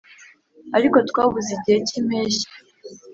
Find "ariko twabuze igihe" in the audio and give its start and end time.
0.77-1.77